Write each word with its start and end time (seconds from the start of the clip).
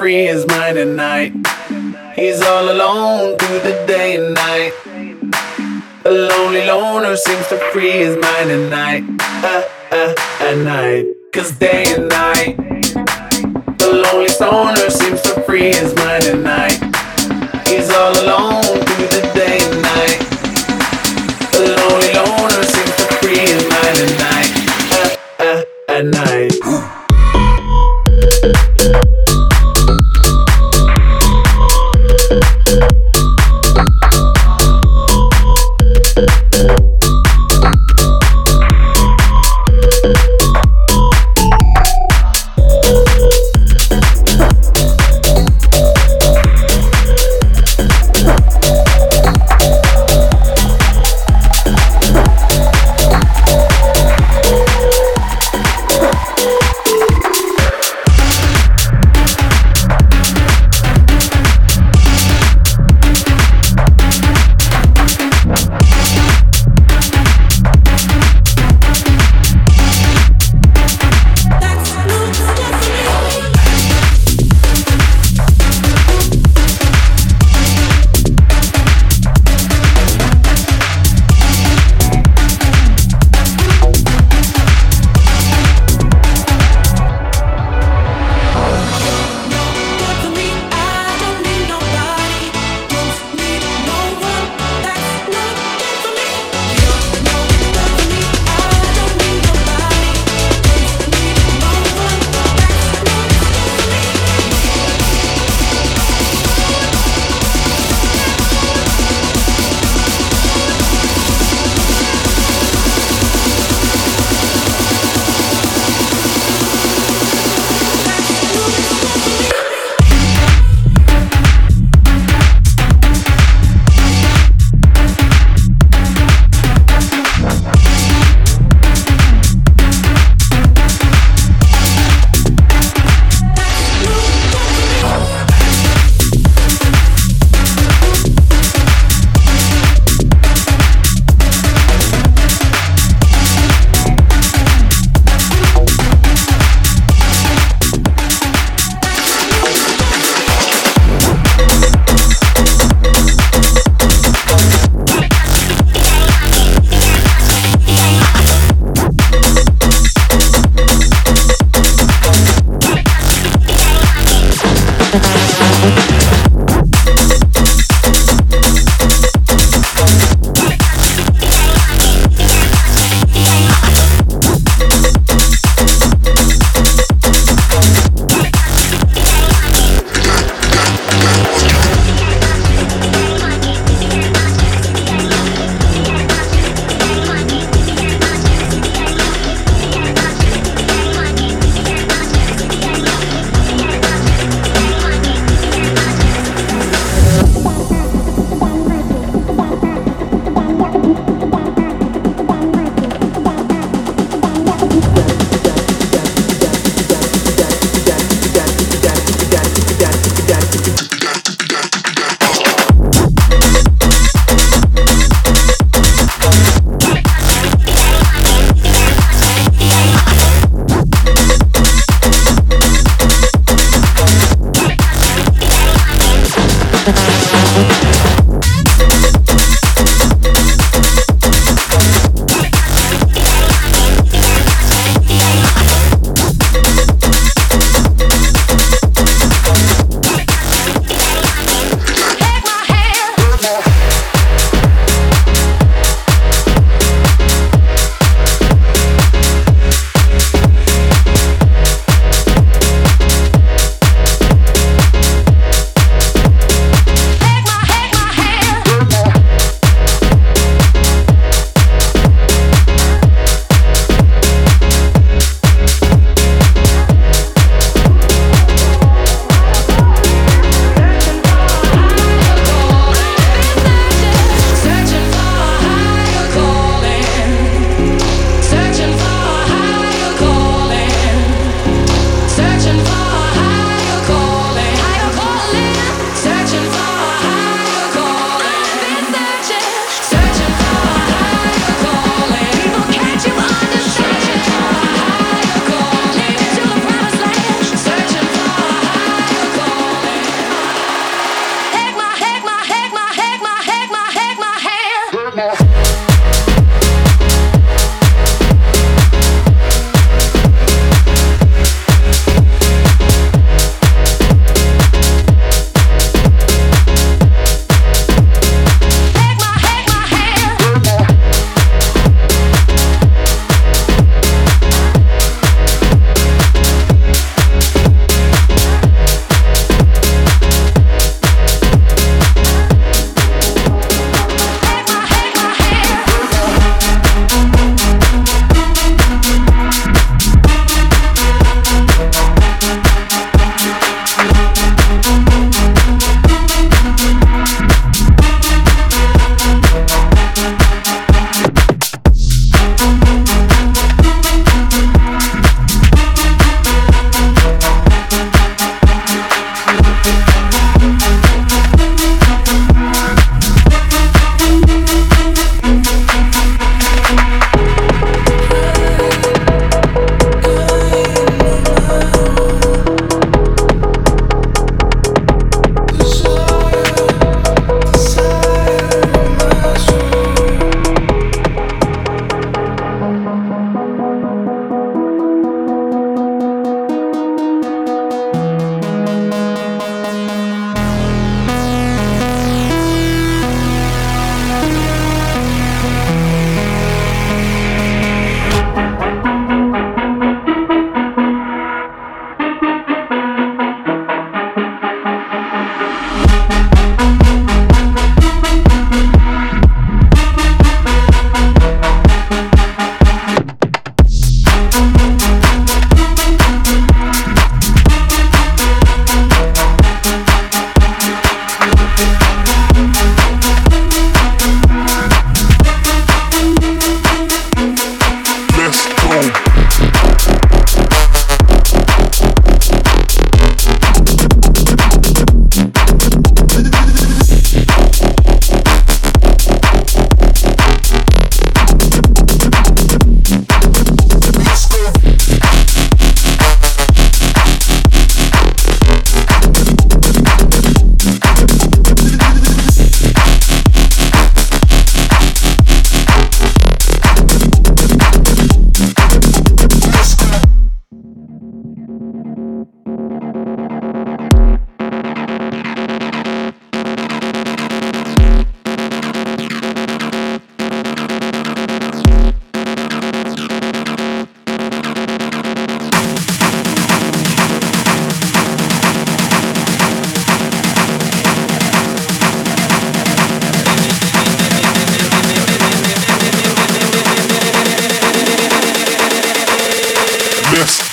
Free 0.00 0.24
his 0.24 0.46
mind 0.46 0.78
at 0.78 0.88
night. 0.88 1.32
He's 2.16 2.40
all 2.40 2.72
alone 2.72 3.36
through 3.36 3.58
the 3.60 3.84
day 3.86 4.16
and 4.16 4.32
night. 4.32 4.72
The 6.04 6.10
lonely 6.10 6.64
loner 6.64 7.16
seems 7.16 7.46
to 7.48 7.58
free 7.70 7.90
his 7.90 8.16
mind 8.16 8.50
at 8.50 8.70
night. 8.70 9.04
Uh, 9.44 9.62
uh, 9.90 10.14
at 10.40 10.56
night. 10.56 11.04
Cause 11.34 11.52
day 11.52 11.84
and 11.94 12.08
night. 12.08 12.56
The 13.78 14.02
lonely 14.04 14.28
stoner 14.28 14.88
seems 14.88 15.20
to 15.22 15.42
free 15.42 15.68
his 15.68 15.94
mind 15.96 16.24
at 16.24 16.38
night. 16.38 17.68
He's 17.68 17.90
all 17.90 18.12
alone 18.24 18.69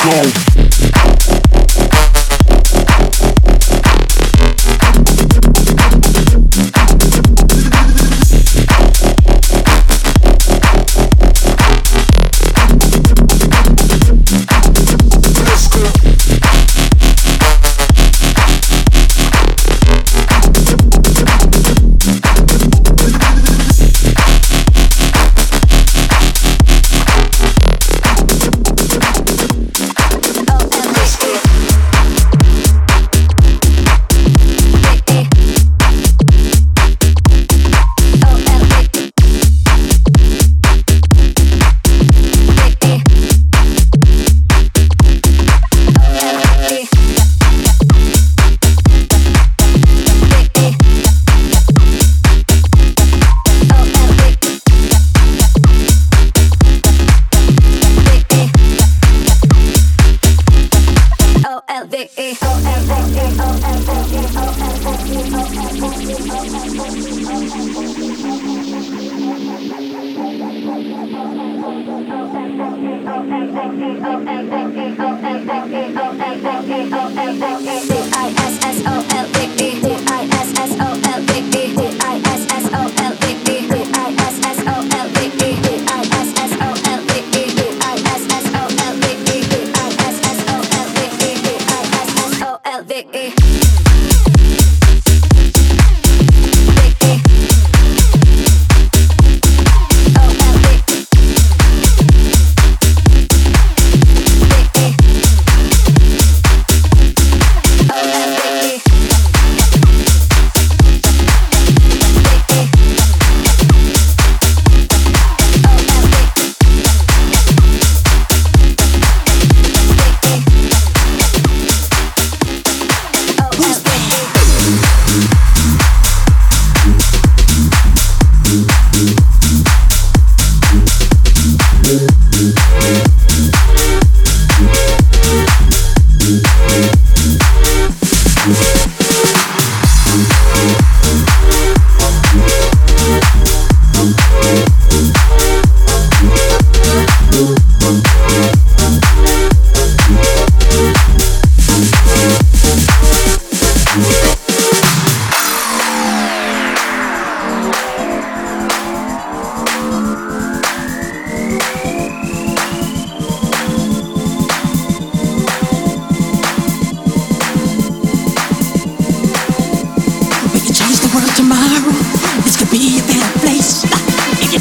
go. 0.07 0.46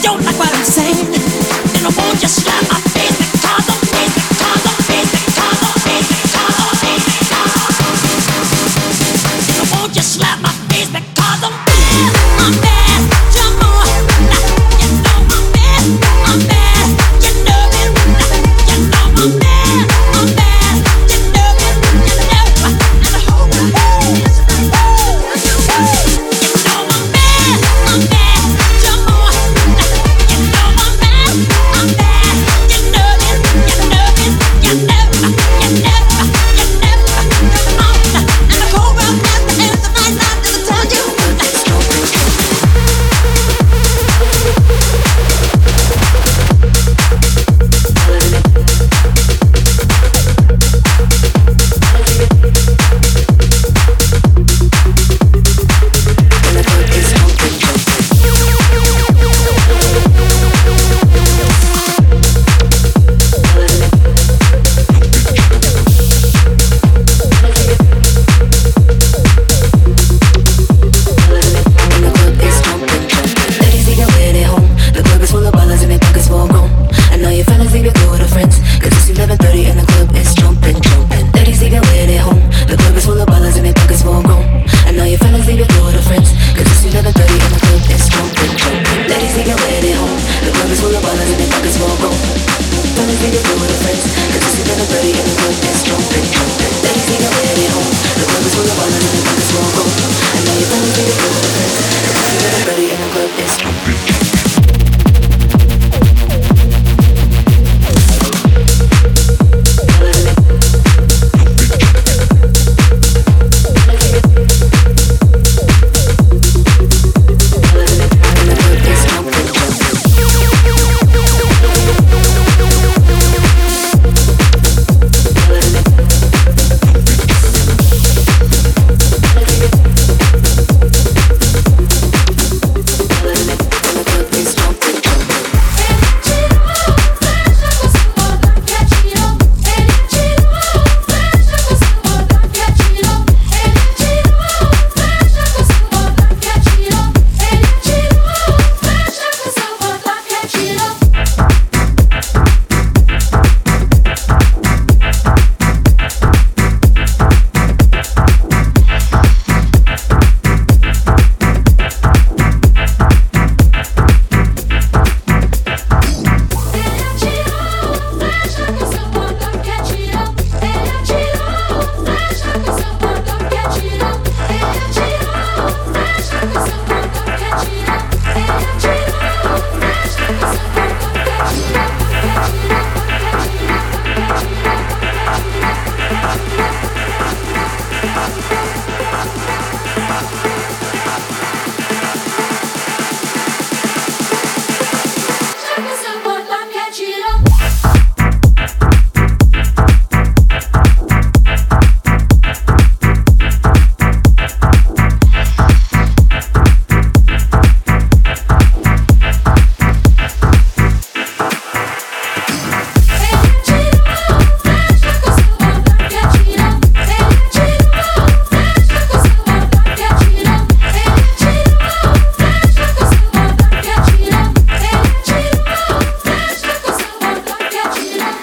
Don't 0.06 0.24
like 0.24 0.38
what 0.38 0.54
I'm 0.54 0.64
saying, 0.64 1.25